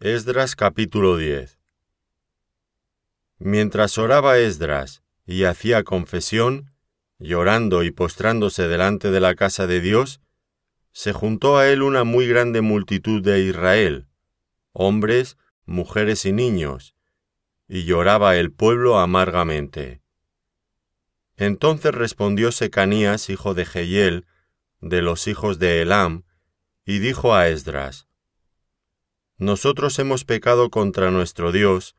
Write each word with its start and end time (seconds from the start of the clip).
Esdras 0.00 0.54
capítulo 0.54 1.16
10 1.16 1.58
Mientras 3.40 3.98
oraba 3.98 4.38
Esdras 4.38 5.02
y 5.26 5.42
hacía 5.42 5.82
confesión, 5.82 6.72
llorando 7.18 7.82
y 7.82 7.90
postrándose 7.90 8.68
delante 8.68 9.10
de 9.10 9.18
la 9.18 9.34
casa 9.34 9.66
de 9.66 9.80
Dios, 9.80 10.20
se 10.92 11.12
juntó 11.12 11.58
a 11.58 11.68
él 11.68 11.82
una 11.82 12.04
muy 12.04 12.28
grande 12.28 12.60
multitud 12.60 13.22
de 13.22 13.40
Israel, 13.40 14.06
hombres, 14.70 15.36
mujeres 15.66 16.24
y 16.26 16.32
niños, 16.32 16.94
y 17.66 17.82
lloraba 17.82 18.36
el 18.36 18.52
pueblo 18.52 19.00
amargamente. 19.00 20.00
Entonces 21.36 21.92
respondió 21.92 22.52
Secanías, 22.52 23.30
hijo 23.30 23.52
de 23.52 23.64
Jehiel, 23.64 24.26
de 24.80 25.02
los 25.02 25.26
hijos 25.26 25.58
de 25.58 25.82
Elam, 25.82 26.22
y 26.84 27.00
dijo 27.00 27.34
a 27.34 27.48
Esdras, 27.48 28.07
nosotros 29.38 29.96
hemos 30.00 30.24
pecado 30.24 30.68
contra 30.68 31.12
nuestro 31.12 31.52
Dios, 31.52 31.94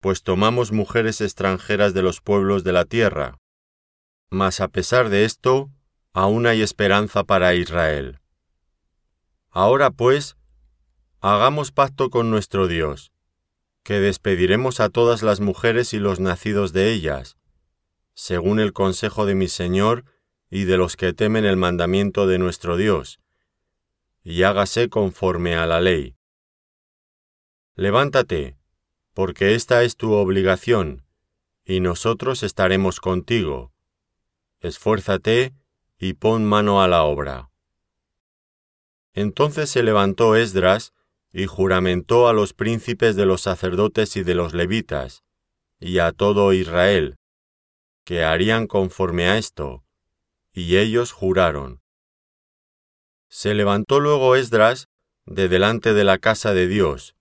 pues 0.00 0.24
tomamos 0.24 0.72
mujeres 0.72 1.20
extranjeras 1.20 1.94
de 1.94 2.02
los 2.02 2.20
pueblos 2.20 2.64
de 2.64 2.72
la 2.72 2.84
tierra. 2.84 3.38
Mas 4.28 4.60
a 4.60 4.68
pesar 4.68 5.08
de 5.08 5.24
esto, 5.24 5.70
aún 6.12 6.46
hay 6.46 6.62
esperanza 6.62 7.22
para 7.22 7.54
Israel. 7.54 8.18
Ahora 9.50 9.90
pues, 9.92 10.36
hagamos 11.20 11.70
pacto 11.70 12.10
con 12.10 12.28
nuestro 12.28 12.66
Dios, 12.66 13.12
que 13.84 14.00
despediremos 14.00 14.80
a 14.80 14.88
todas 14.88 15.22
las 15.22 15.40
mujeres 15.40 15.94
y 15.94 16.00
los 16.00 16.18
nacidos 16.18 16.72
de 16.72 16.92
ellas, 16.92 17.36
según 18.14 18.58
el 18.58 18.72
consejo 18.72 19.26
de 19.26 19.36
mi 19.36 19.46
Señor 19.46 20.04
y 20.50 20.64
de 20.64 20.76
los 20.76 20.96
que 20.96 21.12
temen 21.12 21.44
el 21.44 21.56
mandamiento 21.56 22.26
de 22.26 22.38
nuestro 22.38 22.76
Dios, 22.76 23.20
y 24.24 24.42
hágase 24.42 24.88
conforme 24.88 25.54
a 25.54 25.66
la 25.66 25.80
ley 25.80 26.16
Levántate, 27.80 28.58
porque 29.14 29.54
esta 29.54 29.84
es 29.84 29.96
tu 29.96 30.12
obligación, 30.12 31.06
y 31.64 31.80
nosotros 31.80 32.42
estaremos 32.42 33.00
contigo. 33.00 33.72
Esfuérzate 34.60 35.54
y 35.98 36.12
pon 36.12 36.44
mano 36.44 36.82
a 36.82 36.88
la 36.88 37.04
obra. 37.04 37.50
Entonces 39.14 39.70
se 39.70 39.82
levantó 39.82 40.36
Esdras 40.36 40.92
y 41.32 41.46
juramentó 41.46 42.28
a 42.28 42.34
los 42.34 42.52
príncipes 42.52 43.16
de 43.16 43.24
los 43.24 43.40
sacerdotes 43.40 44.14
y 44.18 44.24
de 44.24 44.34
los 44.34 44.52
levitas, 44.52 45.24
y 45.78 46.00
a 46.00 46.12
todo 46.12 46.52
Israel, 46.52 47.16
que 48.04 48.24
harían 48.24 48.66
conforme 48.66 49.26
a 49.26 49.38
esto, 49.38 49.86
y 50.52 50.76
ellos 50.76 51.12
juraron. 51.12 51.80
Se 53.30 53.54
levantó 53.54 54.00
luego 54.00 54.36
Esdras 54.36 54.90
de 55.24 55.48
delante 55.48 55.94
de 55.94 56.04
la 56.04 56.18
casa 56.18 56.52
de 56.52 56.68
Dios, 56.68 57.16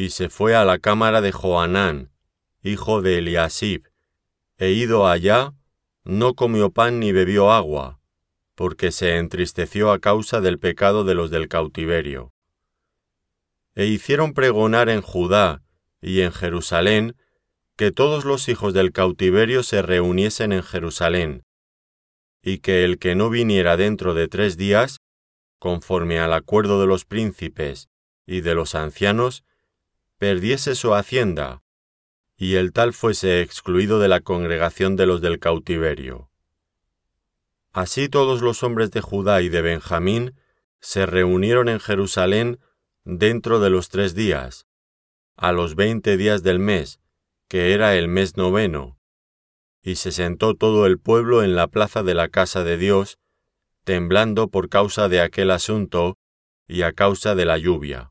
y 0.00 0.08
se 0.08 0.30
fue 0.30 0.54
a 0.54 0.64
la 0.64 0.78
cámara 0.78 1.20
de 1.20 1.30
Joanán, 1.30 2.10
hijo 2.62 3.02
de 3.02 3.18
Eliasib, 3.18 3.82
e 4.56 4.70
ido 4.70 5.06
allá, 5.06 5.52
no 6.04 6.34
comió 6.34 6.70
pan 6.70 7.00
ni 7.00 7.12
bebió 7.12 7.52
agua, 7.52 8.00
porque 8.54 8.92
se 8.92 9.18
entristeció 9.18 9.92
a 9.92 9.98
causa 9.98 10.40
del 10.40 10.58
pecado 10.58 11.04
de 11.04 11.14
los 11.14 11.30
del 11.30 11.48
cautiverio. 11.48 12.32
E 13.74 13.86
hicieron 13.86 14.32
pregonar 14.32 14.88
en 14.88 15.02
Judá 15.02 15.62
y 16.00 16.22
en 16.22 16.32
Jerusalén 16.32 17.14
que 17.76 17.92
todos 17.92 18.24
los 18.24 18.48
hijos 18.48 18.72
del 18.72 18.92
cautiverio 18.92 19.62
se 19.62 19.82
reuniesen 19.82 20.52
en 20.52 20.62
Jerusalén, 20.62 21.44
y 22.42 22.60
que 22.60 22.84
el 22.84 22.98
que 22.98 23.14
no 23.14 23.28
viniera 23.28 23.76
dentro 23.76 24.14
de 24.14 24.28
tres 24.28 24.56
días, 24.56 25.00
conforme 25.58 26.20
al 26.20 26.32
acuerdo 26.32 26.80
de 26.80 26.86
los 26.86 27.04
príncipes 27.04 27.90
y 28.24 28.40
de 28.40 28.54
los 28.54 28.74
ancianos, 28.74 29.44
perdiese 30.20 30.74
su 30.74 30.92
hacienda, 30.92 31.62
y 32.36 32.56
el 32.56 32.74
tal 32.74 32.92
fuese 32.92 33.40
excluido 33.40 33.98
de 34.00 34.08
la 34.08 34.20
congregación 34.20 34.94
de 34.94 35.06
los 35.06 35.22
del 35.22 35.38
cautiverio. 35.38 36.30
Así 37.72 38.10
todos 38.10 38.42
los 38.42 38.62
hombres 38.62 38.90
de 38.90 39.00
Judá 39.00 39.40
y 39.40 39.48
de 39.48 39.62
Benjamín 39.62 40.34
se 40.78 41.06
reunieron 41.06 41.70
en 41.70 41.80
Jerusalén 41.80 42.60
dentro 43.04 43.60
de 43.60 43.70
los 43.70 43.88
tres 43.88 44.14
días, 44.14 44.66
a 45.36 45.52
los 45.52 45.74
veinte 45.74 46.18
días 46.18 46.42
del 46.42 46.58
mes, 46.58 47.00
que 47.48 47.72
era 47.72 47.94
el 47.94 48.08
mes 48.08 48.36
noveno, 48.36 48.98
y 49.82 49.94
se 49.94 50.12
sentó 50.12 50.54
todo 50.54 50.84
el 50.84 50.98
pueblo 50.98 51.42
en 51.42 51.56
la 51.56 51.66
plaza 51.68 52.02
de 52.02 52.12
la 52.12 52.28
casa 52.28 52.62
de 52.62 52.76
Dios, 52.76 53.16
temblando 53.84 54.48
por 54.48 54.68
causa 54.68 55.08
de 55.08 55.22
aquel 55.22 55.50
asunto 55.50 56.18
y 56.68 56.82
a 56.82 56.92
causa 56.92 57.34
de 57.34 57.46
la 57.46 57.56
lluvia. 57.56 58.09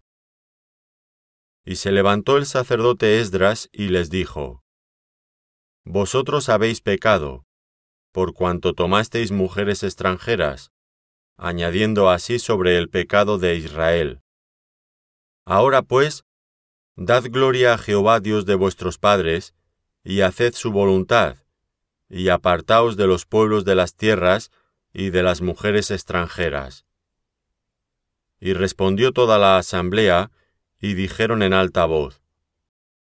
Y 1.66 1.76
se 1.76 1.92
levantó 1.92 2.38
el 2.38 2.46
sacerdote 2.46 3.20
Esdras 3.20 3.70
y 3.72 3.90
les 3.90 4.10
dijo, 4.10 4.64
Vosotros 5.84 6.50
habéis 6.50 6.82
pecado, 6.82 7.46
por 8.12 8.34
cuanto 8.34 8.74
tomasteis 8.74 9.32
mujeres 9.32 9.84
extranjeras, 9.84 10.72
añadiendo 11.38 12.10
así 12.10 12.40
sobre 12.40 12.78
el 12.78 12.90
pecado 12.90 13.38
de 13.38 13.56
Israel. 13.56 14.22
Ahora 15.46 15.82
pues, 15.82 16.26
dad 16.96 17.24
gloria 17.30 17.74
a 17.74 17.78
Jehová 17.78 18.20
Dios 18.20 18.46
de 18.46 18.56
vuestros 18.56 18.98
padres, 18.98 19.54
y 20.04 20.22
haced 20.22 20.54
su 20.54 20.72
voluntad, 20.72 21.38
y 22.10 22.30
apartaos 22.30 22.98
de 22.98 23.08
los 23.08 23.26
pueblos 23.26 23.66
de 23.66 23.76
las 23.76 23.96
tierras 23.96 24.52
y 24.94 25.12
de 25.12 25.24
las 25.24 25.42
mujeres 25.42 25.92
extranjeras. 25.92 26.86
Y 28.40 28.54
respondió 28.54 29.12
toda 29.12 29.38
la 29.38 29.58
asamblea, 29.58 30.32
y 30.80 30.94
dijeron 30.94 31.44
en 31.44 31.54
alta 31.54 31.86
voz, 31.86 32.22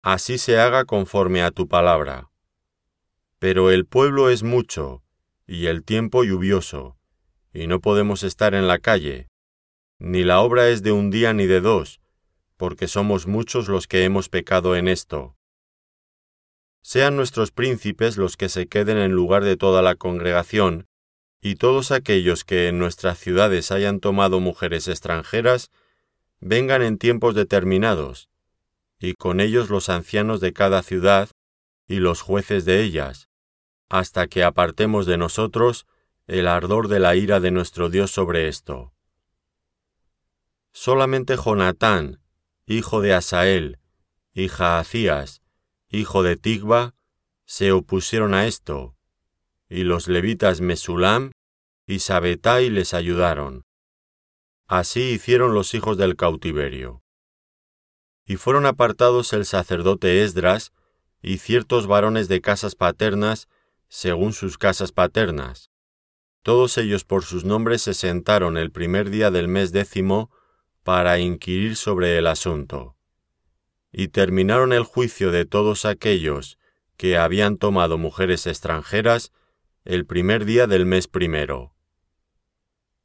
Así 0.03 0.37
se 0.37 0.59
haga 0.59 0.85
conforme 0.85 1.43
a 1.43 1.51
tu 1.51 1.67
palabra. 1.67 2.31
Pero 3.39 3.71
el 3.71 3.87
pueblo 3.87 4.29
es 4.29 4.43
mucho, 4.43 5.03
y 5.47 5.67
el 5.67 5.83
tiempo 5.83 6.25
lluvioso, 6.25 6.99
y 7.55 7.67
no 7.67 7.81
podemos 7.81 8.23
estar 8.23 8.55
en 8.55 8.69
la 8.69 8.79
calle, 8.79 9.29
ni 9.99 10.23
la 10.23 10.41
obra 10.41 10.69
es 10.69 10.83
de 10.83 10.93
un 10.93 11.11
día 11.11 11.33
ni 11.33 11.47
de 11.47 11.61
dos, 11.61 12.01
porque 12.59 12.89
somos 12.89 13.27
muchos 13.27 13.69
los 13.69 13.87
que 13.87 14.05
hemos 14.05 14.29
pecado 14.29 14.77
en 14.77 14.89
esto. 14.89 15.37
Sean 16.83 17.17
nuestros 17.17 17.51
príncipes 17.51 18.19
los 18.19 18.37
que 18.37 18.51
se 18.51 18.67
queden 18.67 18.99
en 18.99 19.13
lugar 19.13 19.43
de 19.43 19.57
toda 19.57 19.81
la 19.81 19.95
congregación, 19.95 20.87
y 21.41 21.57
todos 21.57 21.93
aquellos 21.93 22.45
que 22.45 22.69
en 22.69 22.79
nuestras 22.79 23.19
ciudades 23.19 23.71
hayan 23.71 24.01
tomado 24.01 24.41
mujeres 24.41 24.89
extranjeras, 24.89 25.71
vengan 26.45 26.83
en 26.83 26.99
tiempos 26.99 27.35
determinados, 27.35 28.29
y 28.99 29.15
con 29.15 29.41
ellos 29.41 29.71
los 29.71 29.89
ancianos 29.89 30.41
de 30.41 30.53
cada 30.53 30.83
ciudad 30.83 31.31
y 31.89 31.97
los 31.97 32.21
jueces 32.21 32.67
de 32.67 32.83
ellas, 32.83 33.31
hasta 33.89 34.27
que 34.27 34.45
apartemos 34.45 35.07
de 35.07 35.17
nosotros 35.17 35.87
el 36.27 36.47
ardor 36.47 36.89
de 36.89 37.01
la 37.01 37.17
ira 37.17 37.41
de 37.41 37.51
nuestro 37.51 37.89
Dios 37.89 38.11
sobre 38.11 38.49
esto. 38.49 38.93
Solamente 40.71 41.37
Jonatán, 41.37 42.21
hijo 42.67 43.01
de 43.01 43.15
Asael, 43.15 43.79
y 44.35 44.49
Jaacías, 44.49 45.41
hijo 45.89 46.23
de 46.23 46.37
Tigba, 46.37 46.95
se 47.47 47.73
opusieron 47.73 48.35
a 48.35 48.47
esto, 48.47 48.97
y 49.71 49.85
los 49.85 50.09
levitas 50.09 50.61
Mesulam 50.61 51.31
y 51.87 52.01
Sabetai 52.01 52.69
les 52.69 52.93
ayudaron. 52.93 53.65
Así 54.77 55.03
hicieron 55.13 55.55
los 55.55 55.73
hijos 55.75 55.97
del 55.99 56.17
cautiverio. 56.17 57.05
Y 58.27 58.35
fueron 58.35 58.67
apartados 58.67 59.33
el 59.33 59.47
sacerdote 59.47 60.25
Esdras 60.25 60.73
y 61.23 61.39
ciertos 61.39 61.87
varones 61.87 62.27
de 62.27 62.41
casas 62.41 62.75
paternas 62.75 63.47
según 63.87 64.33
sus 64.33 64.59
casas 64.59 64.91
paternas. 64.91 65.71
Todos 66.43 66.77
ellos 66.77 67.05
por 67.05 67.23
sus 67.23 67.45
nombres 67.45 67.83
se 67.83 67.95
sentaron 67.95 68.57
el 68.57 68.73
primer 68.73 69.11
día 69.11 69.31
del 69.31 69.47
mes 69.47 69.71
décimo 69.71 70.33
para 70.83 71.21
inquirir 71.21 71.77
sobre 71.77 72.19
el 72.19 72.27
asunto. 72.27 72.97
Y 73.93 74.09
terminaron 74.09 74.73
el 74.73 74.83
juicio 74.83 75.31
de 75.31 75.45
todos 75.45 75.85
aquellos 75.85 76.59
que 76.97 77.17
habían 77.17 77.59
tomado 77.59 77.97
mujeres 77.97 78.45
extranjeras 78.49 79.31
el 79.85 80.05
primer 80.05 80.45
día 80.45 80.67
del 80.67 80.85
mes 80.85 81.07
primero. 81.07 81.74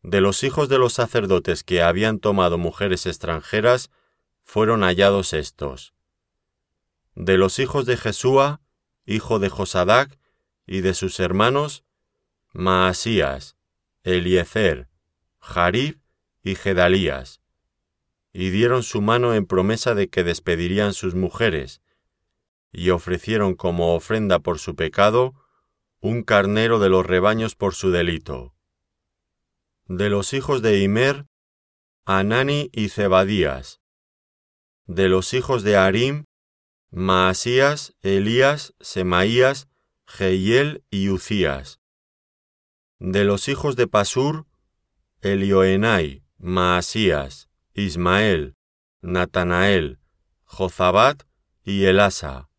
De 0.01 0.21
los 0.21 0.43
hijos 0.43 0.69
de 0.69 0.77
los 0.77 0.93
sacerdotes 0.93 1.63
que 1.63 1.81
habían 1.81 2.19
tomado 2.19 2.57
mujeres 2.57 3.05
extranjeras, 3.05 3.91
fueron 4.41 4.81
hallados 4.81 5.33
estos. 5.33 5.93
De 7.15 7.37
los 7.37 7.59
hijos 7.59 7.85
de 7.85 7.97
Jesúa, 7.97 8.61
hijo 9.05 9.39
de 9.39 9.49
Josadac, 9.49 10.17
y 10.65 10.81
de 10.81 10.93
sus 10.93 11.19
hermanos, 11.19 11.83
Maasías, 12.53 13.57
Eliezer, 14.03 14.87
Jarib 15.39 15.99
y 16.43 16.55
Gedalías, 16.55 17.41
y 18.31 18.51
dieron 18.51 18.83
su 18.83 19.01
mano 19.01 19.33
en 19.33 19.45
promesa 19.45 19.95
de 19.95 20.07
que 20.07 20.23
despedirían 20.23 20.93
sus 20.93 21.13
mujeres, 21.13 21.81
y 22.71 22.91
ofrecieron 22.91 23.55
como 23.55 23.95
ofrenda 23.95 24.39
por 24.39 24.59
su 24.59 24.75
pecado 24.75 25.33
un 25.99 26.23
carnero 26.23 26.79
de 26.79 26.89
los 26.89 27.05
rebaños 27.05 27.55
por 27.55 27.75
su 27.75 27.91
delito. 27.91 28.53
De 29.91 30.11
los 30.11 30.33
hijos 30.33 30.61
de 30.61 30.83
Imer, 30.83 31.25
Anani 32.05 32.69
y 32.71 32.89
Zebadías. 32.89 33.81
de 34.85 35.09
los 35.09 35.33
hijos 35.33 35.63
de 35.63 35.77
Arim, 35.77 36.25
Maasías, 36.91 37.95
Elías, 38.01 38.75
Semaías, 38.79 39.67
Jehiel 40.05 40.83
y 40.91 41.09
Ucías. 41.09 41.79
De 42.99 43.23
los 43.23 43.47
hijos 43.47 43.75
de 43.75 43.87
Pasur, 43.87 44.45
Elioenai, 45.21 46.23
Maasías, 46.37 47.49
Ismael, 47.73 48.55
Natanael, 49.01 49.97
Jozabat 50.43 51.23
y 51.63 51.85
Elasa. 51.85 52.51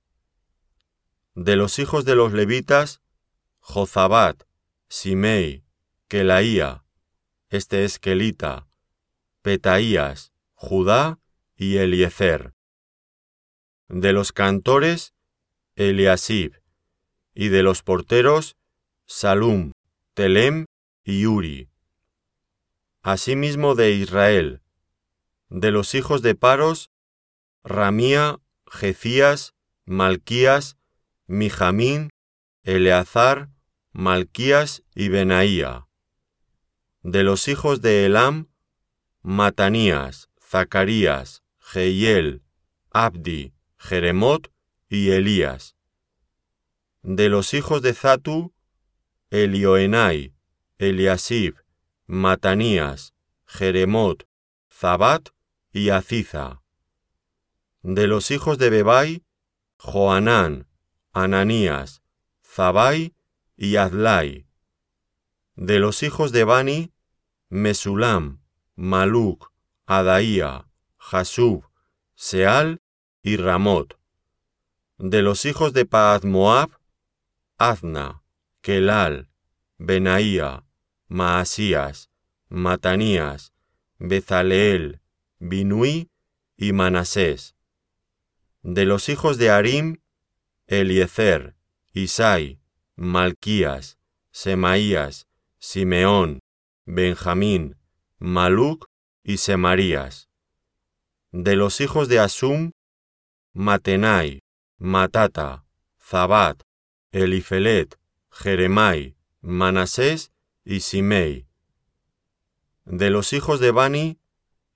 De 1.37 1.55
los 1.55 1.79
hijos 1.79 2.05
de 2.05 2.17
los 2.17 2.33
levitas, 2.33 3.01
Jozabat, 3.61 4.43
Simei, 4.89 5.65
Kelaía, 6.09 6.85
este 7.51 7.85
es 7.85 7.99
Kelita, 7.99 8.69
Petaías, 9.43 10.33
Judá 10.55 11.19
y 11.57 11.79
Eliezer. 11.79 12.55
De 13.89 14.13
los 14.13 14.33
cantores, 14.33 15.15
Eliasib, 15.75 16.55
y 17.35 17.49
de 17.49 17.65
los 17.65 17.83
porteros, 17.83 18.57
Salum, 19.07 19.73
Telem 20.15 20.67
y 21.03 21.27
Uri. 21.27 21.69
Asimismo 23.03 23.75
de 23.75 23.93
Israel, 23.93 24.63
de 25.49 25.73
los 25.73 25.97
hijos 25.97 26.23
de 26.23 26.37
Paros, 26.37 26.93
Ramía, 27.65 28.39
Jecías, 28.67 29.55
Malquías, 29.87 30.77
Mijamín, 31.27 32.11
Eleazar, 32.63 33.49
Malquías 33.91 34.85
y 34.95 35.09
Benaía. 35.09 35.90
De 37.03 37.23
los 37.23 37.49
hijos 37.49 37.81
de 37.81 38.05
Elam, 38.05 38.51
Matanías, 39.23 40.29
Zacarías, 40.39 41.43
Jehiel, 41.59 42.43
Abdi, 42.91 43.55
Jeremot 43.79 44.53
y 44.91 45.11
Elías. 45.11 45.77
De 47.03 47.31
los 47.31 47.55
hijos 47.55 47.81
de 47.81 47.95
Zatu, 47.95 48.53
Elioenai, 49.31 50.35
Eliasib, 50.77 51.55
Matanías, 52.07 53.15
Jeremot, 53.47 54.29
Zabat 54.71 55.31
y 55.73 55.89
Aziza. 55.89 56.61
De 57.81 58.07
los 58.09 58.31
hijos 58.31 58.59
de 58.59 58.69
Bebai, 58.69 59.25
Joanán, 59.79 60.67
Ananías, 61.15 62.03
Zabai 62.45 63.15
y 63.57 63.77
Adlai. 63.77 64.50
De 65.61 65.79
los 65.79 66.03
hijos 66.03 66.33
de 66.33 66.45
Bani, 66.45 66.91
Mesulam, 67.51 68.41
Maluk, 68.77 69.53
Adaía, 69.85 70.71
Jasub, 70.97 71.67
Seal 72.15 72.81
y 73.23 73.37
Ramot. 73.37 74.01
De 74.97 75.21
los 75.21 75.45
hijos 75.45 75.75
de 75.75 75.85
Paad 75.85 76.25
Moab, 76.25 76.71
Azna, 77.59 78.23
Kelal, 78.63 79.29
Benaía, 79.77 80.65
Maasías, 81.09 82.09
Matanías, 82.49 83.53
Bezaleel, 83.99 85.03
Binui 85.41 86.11
y 86.57 86.73
Manasés. 86.73 87.55
De 88.63 88.87
los 88.87 89.11
hijos 89.11 89.37
de 89.37 89.51
Arim, 89.51 89.99
Eliezer, 90.67 91.55
Isai, 91.93 92.63
Malquías, 92.97 93.99
Semaías, 94.31 95.27
Simeón, 95.63 96.41
Benjamín, 96.87 97.77
Maluc 98.19 98.87
y 99.23 99.37
Semarías. 99.37 100.31
De 101.33 101.55
los 101.55 101.83
hijos 101.83 102.09
de 102.09 102.19
Asum, 102.19 102.73
Matenai, 103.53 104.41
Matata, 104.79 105.67
Zabat, 106.03 106.63
Elifelet, 107.13 107.99
Jeremai, 108.31 109.17
Manasés 109.43 110.33
y 110.65 110.81
Simei. 110.81 111.47
De 112.87 113.11
los 113.11 113.35
hijos 113.35 113.61
de 113.61 113.71
Bani, 113.71 114.19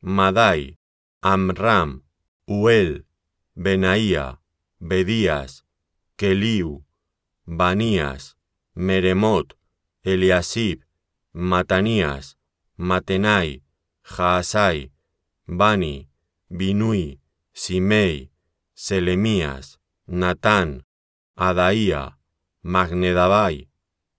Madai, 0.02 0.76
Amram, 1.22 2.04
Uel, 2.46 3.06
Benaía, 3.54 4.42
Bedías, 4.78 5.64
Keliu, 6.16 6.84
Banías, 7.46 8.36
Meremot, 8.74 9.56
Eliasib, 10.04 10.82
Matanías, 11.32 12.36
Matenai, 12.76 13.62
Jaasai, 14.02 14.92
Bani, 15.46 16.10
Binui, 16.50 17.20
Simei, 17.54 18.30
Selemías, 18.74 19.80
Natán, 20.06 20.84
Adaía, 21.36 22.18
Magnedabai, 22.62 23.70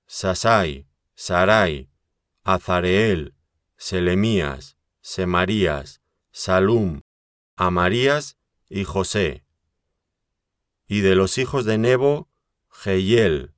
Sasai, 0.07 0.87
Sarai, 1.13 1.87
Azareel, 2.43 3.35
Selemías, 3.77 4.77
Semarías, 5.01 6.01
Salum, 6.31 7.01
Amarías 7.55 8.37
y 8.69 8.85
José. 8.85 9.45
Y 10.87 11.01
de 11.01 11.13
los 11.13 11.37
hijos 11.37 11.63
de 11.63 11.77
Nebo, 11.77 12.27
Jehiel, 12.69 13.53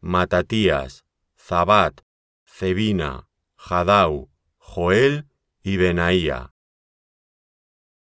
Matatías, 0.00 1.04
Zabat, 1.44 2.02
Cebina, 2.44 3.28
Jadau, 3.56 4.30
Joel 4.58 5.26
y 5.64 5.76
Benaía. 5.76 6.54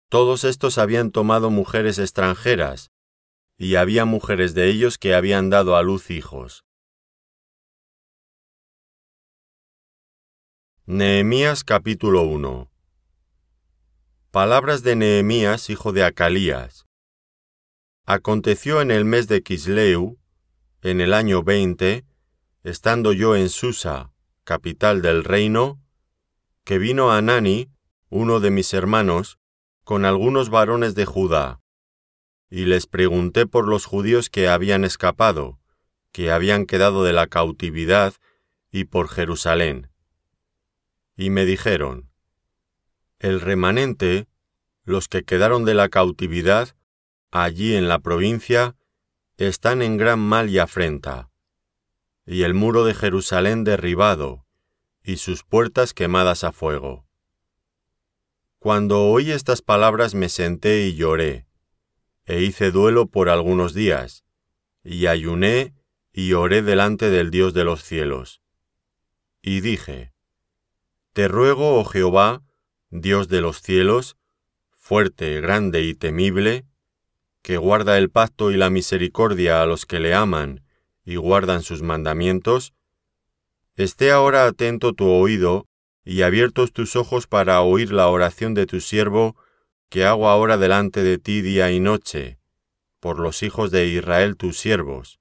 Todos 0.09 0.43
estos 0.43 0.77
habían 0.77 1.13
tomado 1.13 1.49
mujeres 1.49 2.01
extranjeras, 2.01 2.91
y 3.57 3.77
había 3.77 4.05
mujeres 4.05 4.55
de 4.55 4.69
ellos 4.69 4.99
que 4.99 5.15
habían 5.15 5.51
dado 5.51 5.77
a 5.77 5.83
luz 5.83 6.11
hijos. 6.11 6.65
Nehemías 10.87 11.63
capítulo 11.63 12.23
1 12.23 12.69
Palabras 14.33 14.83
de 14.83 14.97
Nehemías, 14.97 15.71
hijo 15.71 15.93
de 15.93 16.03
Acalías. 16.03 16.89
Aconteció 18.05 18.81
en 18.81 18.91
el 18.91 19.05
mes 19.05 19.29
de 19.29 19.45
Kisleu, 19.45 20.19
en 20.83 21.01
el 21.01 21.15
año 21.15 21.45
veinte, 21.45 22.08
estando 22.69 23.15
yo 23.15 23.35
en 23.35 23.49
Susa, 23.49 24.13
capital 24.45 25.01
del 25.01 25.25
reino, 25.25 25.81
que 26.65 26.79
vino 26.79 27.11
Anani, 27.11 27.71
uno 28.11 28.41
de 28.41 28.51
mis 28.51 28.75
hermanos, 28.75 29.39
con 29.85 30.05
algunos 30.05 30.51
varones 30.51 30.95
de 30.95 31.07
Judá, 31.07 31.61
y 32.51 32.67
les 32.67 32.87
pregunté 32.87 33.47
por 33.47 33.67
los 33.67 33.87
judíos 33.87 34.29
que 34.29 34.49
habían 34.49 34.85
escapado, 34.85 35.59
que 36.13 36.31
habían 36.31 36.67
quedado 36.67 37.05
de 37.05 37.15
la 37.15 37.27
cautividad, 37.27 38.13
y 38.71 38.85
por 38.85 39.09
Jerusalén. 39.09 39.91
Y 41.17 41.31
me 41.31 41.47
dijeron, 41.47 42.11
El 43.19 43.41
remanente, 43.41 44.29
los 44.85 45.09
que 45.09 45.25
quedaron 45.25 45.65
de 45.65 45.73
la 45.73 45.89
cautividad, 45.89 46.77
allí 47.31 47.75
en 47.75 47.89
la 47.89 47.99
provincia, 47.99 48.77
están 49.39 49.81
en 49.81 49.97
gran 49.97 50.19
mal 50.19 50.51
y 50.51 50.59
afrenta, 50.59 51.31
y 52.31 52.43
el 52.43 52.53
muro 52.53 52.85
de 52.85 52.93
Jerusalén 52.93 53.65
derribado, 53.65 54.45
y 55.03 55.17
sus 55.17 55.45
puertas 55.45 55.95
quemadas 55.95 56.45
a 56.45 56.53
fuego. 56.53 57.07
Cuando 58.59 59.07
oí 59.07 59.33
estas 59.33 59.63
palabras 59.63 60.15
me 60.15 60.29
senté 60.29 60.87
y 60.87 60.95
lloré, 60.95 61.47
e 62.27 62.43
hice 62.43 62.71
duelo 62.71 63.07
por 63.07 63.31
algunos 63.31 63.73
días, 63.73 64.27
y 64.85 65.07
ayuné 65.07 65.75
y 66.13 66.35
oré 66.35 66.61
delante 66.61 67.09
del 67.09 67.31
Dios 67.31 67.55
de 67.55 67.65
los 67.65 67.83
cielos. 67.83 68.43
Y 69.41 69.63
dije, 69.63 70.13
Te 71.15 71.29
ruego, 71.29 71.81
oh 71.81 71.85
Jehová, 71.87 72.43
Dios 72.91 73.29
de 73.29 73.41
los 73.41 73.63
cielos, 73.63 74.19
fuerte, 74.77 75.41
grande 75.41 75.83
y 75.83 75.95
temible, 75.95 76.67
que 77.41 77.57
guarda 77.57 77.97
el 77.97 78.11
pacto 78.11 78.51
y 78.51 78.59
la 78.59 78.69
misericordia 78.69 79.63
a 79.63 79.67
los 79.67 79.87
que 79.87 79.99
le 79.99 80.13
aman 80.13 80.68
y 81.09 81.17
guardan 81.17 81.63
sus 81.63 81.81
mandamientos, 81.81 82.75
esté 83.77 84.11
ahora 84.11 84.45
atento 84.45 84.93
tu 84.93 85.09
oído 85.09 85.67
y 86.05 86.21
abiertos 86.21 86.75
tus 86.75 86.97
ojos 86.97 87.27
para 87.27 87.63
oír 87.63 87.93
la 87.93 88.09
oración 88.09 88.53
de 88.53 88.67
tu 88.67 88.83
siervo 88.83 89.35
que 89.89 90.05
hago 90.05 90.29
ahora 90.29 90.59
delante 90.59 91.03
de 91.03 91.17
ti 91.17 91.41
día 91.41 91.73
y 91.73 91.81
noche, 91.81 92.39
por 93.01 93.21
los 93.21 93.43
hijos 93.43 93.71
de 93.71 93.87
Israel 93.87 94.37
tus 94.37 94.59
siervos, 94.59 95.19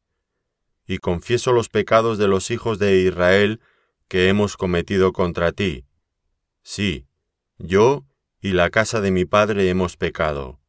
y 0.86 0.98
confieso 0.98 1.54
los 1.54 1.70
pecados 1.70 2.18
de 2.18 2.28
los 2.28 2.52
hijos 2.52 2.80
de 2.80 3.04
Israel 3.04 3.62
que 4.10 4.28
hemos 4.28 4.58
cometido 4.58 5.14
contra 5.14 5.54
ti. 5.54 5.86
Sí, 6.64 7.08
yo 7.60 8.04
y 8.42 8.52
la 8.52 8.72
casa 8.72 9.00
de 9.00 9.12
mi 9.12 9.24
padre 9.24 9.70
hemos 9.70 9.96
pecado. 9.96 10.60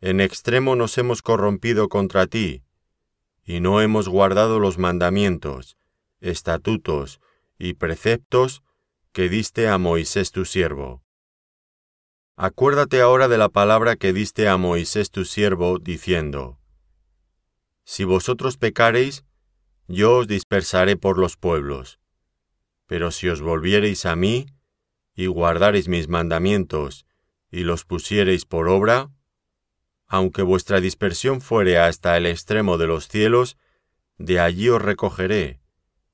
En 0.00 0.20
extremo 0.20 0.76
nos 0.76 0.98
hemos 0.98 1.20
corrompido 1.20 1.88
contra 1.88 2.28
ti, 2.28 2.63
y 3.44 3.60
no 3.60 3.80
hemos 3.80 4.08
guardado 4.08 4.58
los 4.58 4.78
mandamientos, 4.78 5.76
estatutos 6.20 7.20
y 7.58 7.74
preceptos 7.74 8.62
que 9.12 9.28
diste 9.28 9.68
a 9.68 9.78
Moisés 9.78 10.32
tu 10.32 10.44
siervo. 10.44 11.02
Acuérdate 12.36 13.00
ahora 13.00 13.28
de 13.28 13.38
la 13.38 13.48
palabra 13.48 13.94
que 13.94 14.12
diste 14.12 14.48
a 14.48 14.56
Moisés 14.56 15.10
tu 15.10 15.24
siervo, 15.24 15.78
diciendo, 15.78 16.58
Si 17.84 18.02
vosotros 18.02 18.56
pecareis, 18.56 19.24
yo 19.86 20.16
os 20.18 20.26
dispersaré 20.26 20.96
por 20.96 21.18
los 21.18 21.36
pueblos. 21.36 22.00
Pero 22.86 23.10
si 23.12 23.28
os 23.28 23.40
volviereis 23.40 24.04
a 24.04 24.16
mí, 24.16 24.46
y 25.14 25.26
guardareis 25.26 25.86
mis 25.86 26.08
mandamientos, 26.08 27.06
y 27.52 27.60
los 27.60 27.84
pusiereis 27.84 28.46
por 28.46 28.68
obra, 28.68 29.10
aunque 30.14 30.42
vuestra 30.42 30.80
dispersión 30.80 31.40
fuere 31.40 31.76
hasta 31.76 32.16
el 32.16 32.26
extremo 32.26 32.78
de 32.78 32.86
los 32.86 33.08
cielos, 33.08 33.58
de 34.16 34.38
allí 34.38 34.68
os 34.68 34.80
recogeré, 34.80 35.60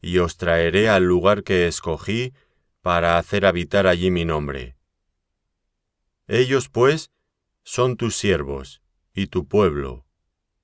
y 0.00 0.16
os 0.16 0.38
traeré 0.38 0.88
al 0.88 1.04
lugar 1.04 1.42
que 1.42 1.66
escogí 1.66 2.33
para 2.80 3.19
hacer 3.19 3.45
habitar 3.45 3.87
allí 3.87 4.11
mi 4.11 4.25
nombre. 4.25 4.75
Ellos, 6.28 6.71
pues, 6.71 7.11
son 7.62 7.99
tus 7.99 8.16
siervos 8.16 8.80
y 9.12 9.26
tu 9.26 9.47
pueblo, 9.47 10.07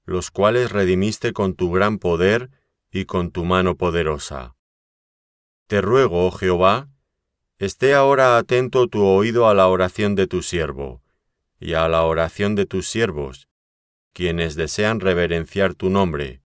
los 0.06 0.30
cuales 0.30 0.72
redimiste 0.72 1.34
con 1.34 1.54
tu 1.54 1.70
gran 1.70 1.98
poder 1.98 2.50
y 2.90 3.04
con 3.04 3.32
tu 3.32 3.44
mano 3.44 3.76
poderosa. 3.76 4.56
Te 5.66 5.82
ruego, 5.82 6.26
oh 6.26 6.30
Jehová, 6.30 6.88
esté 7.58 7.92
ahora 7.92 8.38
atento 8.38 8.88
tu 8.88 9.04
oído 9.04 9.46
a 9.46 9.52
la 9.52 9.68
oración 9.68 10.14
de 10.14 10.26
tu 10.26 10.40
siervo, 10.40 11.02
y 11.58 11.74
a 11.74 11.88
la 11.88 12.02
oración 12.02 12.54
de 12.54 12.66
tus 12.66 12.88
siervos, 12.88 13.48
quienes 14.12 14.54
desean 14.54 15.00
reverenciar 15.00 15.74
tu 15.74 15.90
nombre. 15.90 16.42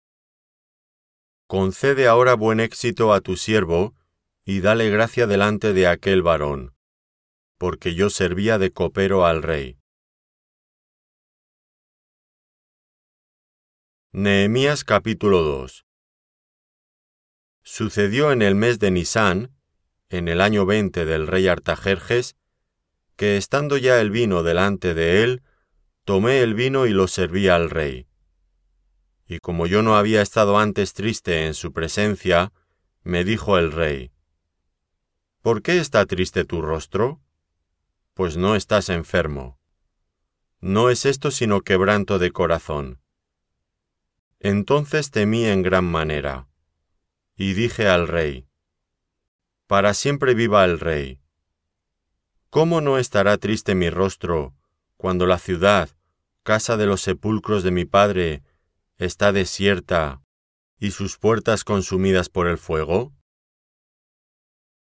Concede 1.46 2.06
ahora 2.08 2.34
buen 2.34 2.60
éxito 2.60 3.12
a 3.12 3.20
tu 3.20 3.36
siervo, 3.36 3.94
y 4.44 4.60
dale 4.60 4.90
gracia 4.90 5.26
delante 5.26 5.72
de 5.72 5.86
aquel 5.86 6.22
varón, 6.22 6.74
porque 7.58 7.94
yo 7.94 8.10
servía 8.10 8.58
de 8.58 8.72
copero 8.72 9.26
al 9.26 9.42
rey. 9.42 9.78
Nehemías 14.12 14.82
capítulo 14.84 15.42
2 15.42 15.84
Sucedió 17.62 18.30
en 18.32 18.42
el 18.42 18.54
mes 18.54 18.78
de 18.78 18.92
Nisán, 18.92 19.52
en 20.08 20.28
el 20.28 20.40
año 20.40 20.66
veinte 20.66 21.04
del 21.04 21.26
rey 21.26 21.48
Artajerjes, 21.48 22.36
que 23.16 23.36
estando 23.36 23.78
ya 23.78 24.00
el 24.00 24.10
vino 24.10 24.42
delante 24.42 24.94
de 24.94 25.24
él, 25.24 25.42
tomé 26.04 26.40
el 26.40 26.54
vino 26.54 26.86
y 26.86 26.90
lo 26.90 27.08
serví 27.08 27.48
al 27.48 27.70
rey. 27.70 28.06
Y 29.26 29.38
como 29.40 29.66
yo 29.66 29.82
no 29.82 29.96
había 29.96 30.22
estado 30.22 30.58
antes 30.58 30.92
triste 30.92 31.46
en 31.46 31.54
su 31.54 31.72
presencia, 31.72 32.52
me 33.02 33.24
dijo 33.24 33.58
el 33.58 33.72
rey, 33.72 34.12
¿Por 35.42 35.62
qué 35.62 35.78
está 35.78 36.06
triste 36.06 36.44
tu 36.44 36.60
rostro? 36.60 37.20
Pues 38.14 38.36
no 38.36 38.54
estás 38.54 38.88
enfermo. 38.88 39.58
No 40.60 40.90
es 40.90 41.06
esto 41.06 41.30
sino 41.30 41.62
quebranto 41.62 42.18
de 42.18 42.32
corazón. 42.32 43.00
Entonces 44.40 45.10
temí 45.10 45.44
en 45.44 45.62
gran 45.62 45.84
manera, 45.84 46.48
y 47.36 47.54
dije 47.54 47.88
al 47.88 48.08
rey, 48.08 48.48
Para 49.66 49.94
siempre 49.94 50.34
viva 50.34 50.64
el 50.64 50.78
rey. 50.78 51.20
¿Cómo 52.56 52.80
no 52.80 52.96
estará 52.96 53.36
triste 53.36 53.74
mi 53.74 53.90
rostro 53.90 54.54
cuando 54.96 55.26
la 55.26 55.38
ciudad, 55.38 55.90
casa 56.42 56.78
de 56.78 56.86
los 56.86 57.02
sepulcros 57.02 57.62
de 57.62 57.70
mi 57.70 57.84
padre, 57.84 58.44
está 58.96 59.30
desierta 59.30 60.22
y 60.78 60.92
sus 60.92 61.18
puertas 61.18 61.64
consumidas 61.64 62.30
por 62.30 62.46
el 62.46 62.56
fuego? 62.56 63.12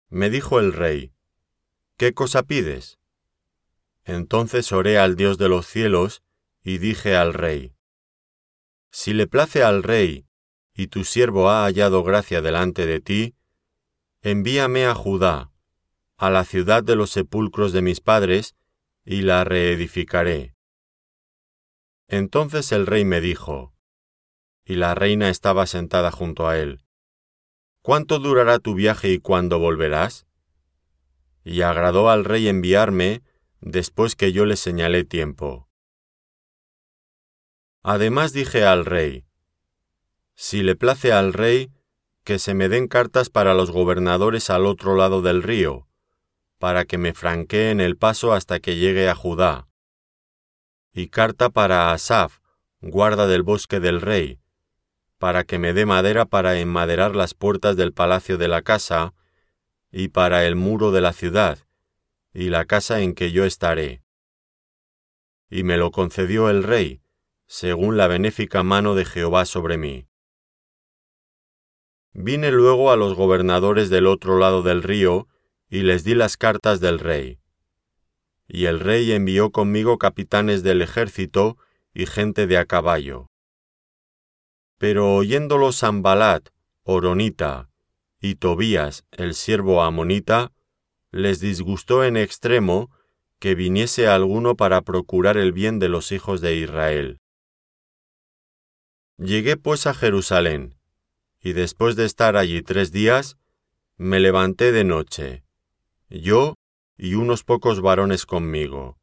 Me 0.08 0.30
dijo 0.30 0.58
el 0.58 0.72
rey, 0.72 1.12
¿qué 1.98 2.14
cosa 2.14 2.44
pides? 2.44 2.98
Entonces 4.04 4.72
oré 4.72 4.96
al 4.96 5.14
Dios 5.14 5.36
de 5.36 5.50
los 5.50 5.66
cielos 5.66 6.22
y 6.64 6.78
dije 6.78 7.14
al 7.14 7.34
rey, 7.34 7.74
Si 8.90 9.12
le 9.12 9.26
place 9.26 9.62
al 9.62 9.82
rey, 9.82 10.26
y 10.72 10.86
tu 10.86 11.04
siervo 11.04 11.50
ha 11.50 11.64
hallado 11.64 12.04
gracia 12.04 12.40
delante 12.40 12.86
de 12.86 13.00
ti, 13.00 13.34
envíame 14.22 14.86
a 14.86 14.94
Judá, 14.94 15.50
a 16.20 16.28
la 16.28 16.44
ciudad 16.44 16.84
de 16.84 16.96
los 16.96 17.08
sepulcros 17.08 17.72
de 17.72 17.80
mis 17.80 18.02
padres, 18.02 18.54
y 19.06 19.22
la 19.22 19.42
reedificaré. 19.42 20.54
Entonces 22.08 22.72
el 22.72 22.86
rey 22.86 23.06
me 23.06 23.22
dijo, 23.22 23.72
y 24.66 24.74
la 24.74 24.94
reina 24.94 25.30
estaba 25.30 25.66
sentada 25.66 26.10
junto 26.10 26.46
a 26.46 26.58
él, 26.58 26.84
¿Cuánto 27.80 28.18
durará 28.18 28.58
tu 28.58 28.74
viaje 28.74 29.10
y 29.10 29.18
cuándo 29.18 29.58
volverás? 29.58 30.26
Y 31.42 31.62
agradó 31.62 32.10
al 32.10 32.26
rey 32.26 32.48
enviarme 32.48 33.22
después 33.62 34.14
que 34.14 34.32
yo 34.32 34.44
le 34.44 34.56
señalé 34.56 35.04
tiempo. 35.04 35.70
Además 37.82 38.34
dije 38.34 38.66
al 38.66 38.84
rey, 38.84 39.24
Si 40.34 40.62
le 40.62 40.76
place 40.76 41.14
al 41.14 41.32
rey, 41.32 41.72
que 42.24 42.38
se 42.38 42.52
me 42.52 42.68
den 42.68 42.88
cartas 42.88 43.30
para 43.30 43.54
los 43.54 43.70
gobernadores 43.70 44.50
al 44.50 44.66
otro 44.66 44.94
lado 44.94 45.22
del 45.22 45.42
río, 45.42 45.86
para 46.60 46.84
que 46.84 46.98
me 46.98 47.14
franqueen 47.14 47.80
el 47.80 47.96
paso 47.96 48.34
hasta 48.34 48.60
que 48.60 48.76
llegue 48.76 49.08
a 49.08 49.14
Judá, 49.14 49.66
y 50.92 51.08
carta 51.08 51.48
para 51.48 51.90
Asaf, 51.90 52.40
guarda 52.82 53.26
del 53.26 53.42
bosque 53.42 53.80
del 53.80 54.02
rey, 54.02 54.40
para 55.16 55.44
que 55.44 55.58
me 55.58 55.72
dé 55.72 55.86
madera 55.86 56.26
para 56.26 56.60
enmaderar 56.60 57.16
las 57.16 57.32
puertas 57.32 57.76
del 57.76 57.94
palacio 57.94 58.36
de 58.36 58.48
la 58.48 58.60
casa, 58.60 59.14
y 59.90 60.08
para 60.08 60.44
el 60.44 60.54
muro 60.54 60.92
de 60.92 61.00
la 61.00 61.14
ciudad, 61.14 61.60
y 62.34 62.50
la 62.50 62.66
casa 62.66 63.00
en 63.00 63.14
que 63.14 63.32
yo 63.32 63.46
estaré. 63.46 64.02
Y 65.48 65.62
me 65.62 65.78
lo 65.78 65.90
concedió 65.90 66.50
el 66.50 66.62
rey, 66.62 67.00
según 67.46 67.96
la 67.96 68.06
benéfica 68.06 68.62
mano 68.62 68.94
de 68.94 69.06
Jehová 69.06 69.46
sobre 69.46 69.78
mí. 69.78 70.06
Vine 72.12 72.52
luego 72.52 72.92
a 72.92 72.96
los 72.96 73.14
gobernadores 73.14 73.88
del 73.88 74.06
otro 74.06 74.38
lado 74.38 74.62
del 74.62 74.82
río, 74.82 75.26
y 75.70 75.82
les 75.82 76.04
di 76.04 76.14
las 76.14 76.36
cartas 76.36 76.80
del 76.80 76.98
rey. 76.98 77.38
Y 78.48 78.64
el 78.66 78.80
rey 78.80 79.12
envió 79.12 79.50
conmigo 79.50 79.96
capitanes 79.98 80.64
del 80.64 80.82
ejército 80.82 81.56
y 81.94 82.06
gente 82.06 82.48
de 82.48 82.58
a 82.58 82.66
caballo. 82.66 83.30
Pero 84.78 85.14
oyéndolo 85.14 85.70
Sambalat, 85.70 86.48
Oronita, 86.82 87.70
y 88.20 88.34
Tobías, 88.34 89.04
el 89.12 89.34
siervo 89.34 89.82
amonita, 89.82 90.52
les 91.12 91.40
disgustó 91.40 92.04
en 92.04 92.16
extremo 92.16 92.90
que 93.38 93.54
viniese 93.54 94.08
alguno 94.08 94.56
para 94.56 94.82
procurar 94.82 95.36
el 95.36 95.52
bien 95.52 95.78
de 95.78 95.88
los 95.88 96.12
hijos 96.12 96.40
de 96.40 96.56
Israel. 96.56 97.20
Llegué 99.16 99.56
pues 99.56 99.86
a 99.86 99.94
Jerusalén, 99.94 100.76
y 101.40 101.52
después 101.52 101.94
de 101.94 102.04
estar 102.04 102.36
allí 102.36 102.62
tres 102.62 102.90
días, 102.90 103.38
me 103.96 104.18
levanté 104.18 104.72
de 104.72 104.84
noche, 104.84 105.44
yo 106.18 106.56
y 106.96 107.14
unos 107.14 107.44
pocos 107.44 107.80
varones 107.80 108.26
conmigo, 108.26 108.98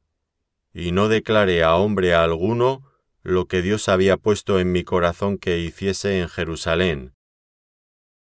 y 0.73 0.91
no 0.91 1.07
declaré 1.07 1.63
a 1.63 1.75
hombre 1.75 2.13
alguno 2.13 2.83
lo 3.23 3.45
que 3.45 3.61
Dios 3.61 3.89
había 3.89 4.17
puesto 4.17 4.59
en 4.59 4.71
mi 4.71 4.83
corazón 4.83 5.37
que 5.37 5.59
hiciese 5.59 6.19
en 6.19 6.29
Jerusalén. 6.29 7.15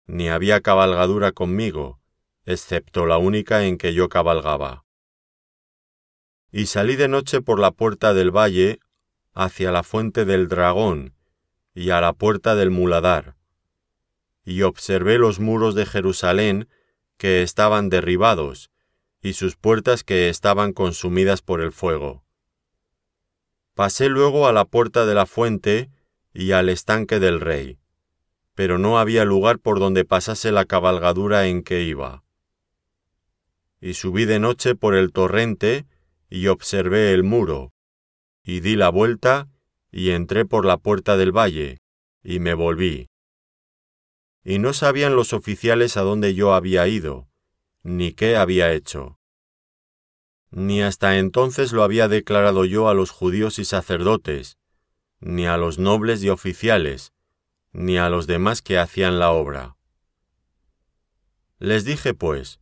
Ni 0.06 0.30
había 0.30 0.62
cabalgadura 0.62 1.32
conmigo, 1.32 2.00
excepto 2.46 3.06
la 3.06 3.18
única 3.18 3.66
en 3.66 3.78
que 3.78 3.94
yo 3.94 4.10
cabalgaba. 4.10 4.84
Y 6.52 6.66
salí 6.66 6.96
de 6.96 7.08
noche 7.08 7.42
por 7.42 7.60
la 7.60 7.72
puerta 7.72 8.14
del 8.14 8.30
valle 8.30 8.80
hacia 9.34 9.72
la 9.72 9.84
fuente 9.84 10.26
del 10.26 10.50
dragón 10.50 11.16
y 11.74 11.92
a 11.92 12.02
la 12.02 12.14
puerta 12.14 12.56
del 12.56 12.72
muladar, 12.72 13.38
y 14.44 14.64
observé 14.64 15.18
los 15.18 15.40
muros 15.40 15.76
de 15.76 15.86
Jerusalén 15.86 16.68
que 17.18 17.44
estaban 17.44 17.90
derribados, 17.90 18.71
y 19.22 19.34
sus 19.34 19.56
puertas 19.56 20.04
que 20.04 20.30
estaban 20.30 20.74
consumidas 20.74 21.42
por 21.42 21.62
el 21.62 21.72
fuego. 21.72 22.24
Pasé 23.76 24.10
luego 24.10 24.48
a 24.48 24.54
la 24.54 24.66
puerta 24.66 25.06
de 25.06 25.14
la 25.14 25.26
fuente 25.26 25.90
y 26.34 26.52
al 26.52 26.70
estanque 26.70 27.20
del 27.20 27.40
rey, 27.40 27.80
pero 28.56 28.78
no 28.78 29.00
había 29.00 29.26
lugar 29.26 29.60
por 29.60 29.80
donde 29.80 30.06
pasase 30.06 30.52
la 30.52 30.66
cabalgadura 30.66 31.48
en 31.48 31.64
que 31.64 31.84
iba. 31.84 32.24
Y 33.80 33.94
subí 33.94 34.26
de 34.26 34.40
noche 34.40 34.76
por 34.76 34.96
el 34.96 35.12
torrente 35.12 35.86
y 36.30 36.48
observé 36.48 37.14
el 37.14 37.24
muro, 37.24 37.72
y 38.44 38.60
di 38.60 38.76
la 38.76 38.90
vuelta 38.90 39.50
y 39.92 40.12
entré 40.12 40.46
por 40.46 40.66
la 40.66 40.78
puerta 40.78 41.18
del 41.18 41.36
valle, 41.36 41.80
y 42.24 42.40
me 42.40 42.54
volví. 42.54 43.08
Y 44.44 44.60
no 44.60 44.74
sabían 44.74 45.16
los 45.16 45.34
oficiales 45.34 45.98
a 45.98 46.02
dónde 46.02 46.34
yo 46.34 46.54
había 46.54 46.88
ido, 46.88 47.28
ni 47.84 48.14
qué 48.14 48.36
había 48.36 48.72
hecho 48.72 49.18
ni 50.52 50.82
hasta 50.82 51.18
entonces 51.18 51.72
lo 51.72 51.84
había 51.84 52.10
declarado 52.10 52.66
yo 52.66 52.90
a 52.90 52.94
los 52.94 53.10
judíos 53.10 53.58
y 53.58 53.66
sacerdotes, 53.66 54.58
ni 55.22 55.48
a 55.48 55.58
los 55.58 55.80
nobles 55.80 56.24
y 56.24 56.30
oficiales, 56.30 57.14
ni 57.72 57.98
a 57.98 58.10
los 58.10 58.28
demás 58.28 58.62
que 58.62 58.78
hacían 58.78 59.18
la 59.18 59.32
obra. 59.32 59.78
Les 61.58 61.86
dije 61.86 62.14
pues, 62.14 62.60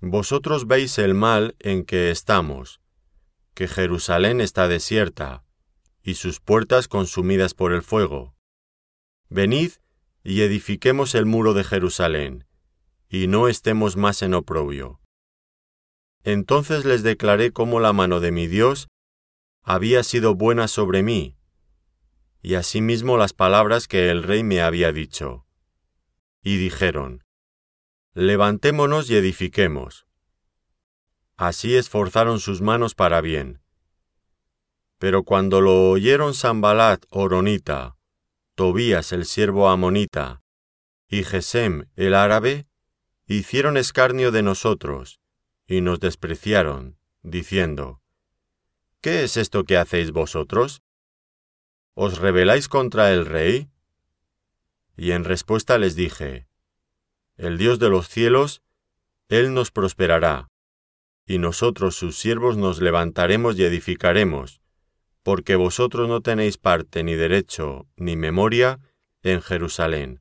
Vosotros 0.00 0.66
veis 0.66 0.98
el 0.98 1.12
mal 1.12 1.56
en 1.58 1.84
que 1.84 2.10
estamos, 2.10 2.80
que 3.52 3.68
Jerusalén 3.68 4.40
está 4.40 4.66
desierta, 4.66 5.44
y 6.02 6.14
sus 6.14 6.40
puertas 6.40 6.88
consumidas 6.88 7.52
por 7.52 7.72
el 7.72 7.82
fuego. 7.82 8.34
Venid 9.28 9.72
y 10.22 10.40
edifiquemos 10.40 11.14
el 11.14 11.26
muro 11.26 11.52
de 11.52 11.64
Jerusalén, 11.64 12.46
y 13.08 13.26
no 13.26 13.48
estemos 13.48 13.96
más 13.96 14.22
en 14.22 14.34
oprobio. 14.34 15.00
Entonces 16.24 16.84
les 16.84 17.02
declaré 17.02 17.52
cómo 17.52 17.80
la 17.80 17.92
mano 17.92 18.20
de 18.20 18.32
mi 18.32 18.46
Dios 18.46 18.88
había 19.62 20.02
sido 20.02 20.34
buena 20.34 20.68
sobre 20.68 21.02
mí, 21.02 21.36
y 22.42 22.54
asimismo 22.54 23.16
las 23.16 23.32
palabras 23.32 23.88
que 23.88 24.10
el 24.10 24.22
rey 24.22 24.42
me 24.42 24.60
había 24.60 24.92
dicho. 24.92 25.46
Y 26.42 26.56
dijeron, 26.56 27.24
Levantémonos 28.14 29.10
y 29.10 29.16
edifiquemos. 29.16 30.06
Así 31.36 31.76
esforzaron 31.76 32.40
sus 32.40 32.60
manos 32.60 32.94
para 32.94 33.20
bien. 33.20 33.60
Pero 34.98 35.22
cuando 35.22 35.60
lo 35.60 35.90
oyeron 35.90 36.34
Sambalat 36.34 37.04
Oronita, 37.10 37.96
Tobías 38.56 39.12
el 39.12 39.24
siervo 39.24 39.68
amonita, 39.68 40.42
y 41.08 41.22
Gesem 41.22 41.88
el 41.94 42.14
árabe, 42.14 42.67
hicieron 43.36 43.76
escarnio 43.76 44.32
de 44.32 44.42
nosotros, 44.42 45.20
y 45.66 45.82
nos 45.82 46.00
despreciaron, 46.00 46.96
diciendo, 47.22 48.00
¿Qué 49.02 49.22
es 49.22 49.36
esto 49.36 49.64
que 49.64 49.76
hacéis 49.76 50.12
vosotros? 50.12 50.82
¿Os 51.94 52.18
rebeláis 52.18 52.68
contra 52.68 53.12
el 53.12 53.26
rey? 53.26 53.68
Y 54.96 55.12
en 55.12 55.24
respuesta 55.24 55.76
les 55.76 55.94
dije, 55.94 56.48
El 57.36 57.58
Dios 57.58 57.78
de 57.78 57.90
los 57.90 58.08
cielos, 58.08 58.62
Él 59.28 59.52
nos 59.52 59.70
prosperará, 59.70 60.48
y 61.26 61.36
nosotros 61.36 61.96
sus 61.96 62.16
siervos 62.16 62.56
nos 62.56 62.80
levantaremos 62.80 63.58
y 63.58 63.64
edificaremos, 63.64 64.62
porque 65.22 65.54
vosotros 65.54 66.08
no 66.08 66.22
tenéis 66.22 66.56
parte 66.56 67.04
ni 67.04 67.14
derecho 67.14 67.86
ni 67.96 68.16
memoria 68.16 68.80
en 69.22 69.42
Jerusalén. 69.42 70.16